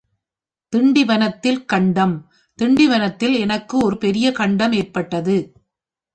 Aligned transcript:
திண்டிவனத்தில் 0.73 1.65
கண்டம் 1.65 2.15
திண்டிவனத்தில் 2.59 3.35
எனக்கு 3.39 3.91
ஒருபெரிய 3.91 4.31
கண்டம் 4.31 4.71
ஏற்பட்டது. 4.71 5.37